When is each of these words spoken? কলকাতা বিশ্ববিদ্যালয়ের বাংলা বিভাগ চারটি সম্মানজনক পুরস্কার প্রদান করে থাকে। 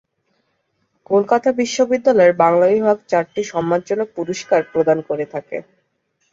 কলকাতা 1.09 1.49
বিশ্ববিদ্যালয়ের 1.59 2.33
বাংলা 2.43 2.65
বিভাগ 2.69 2.97
চারটি 3.07 3.41
সম্মানজনক 3.45 4.07
পুরস্কার 4.17 4.61
প্রদান 4.71 4.97
করে 5.09 5.25
থাকে। 5.33 5.57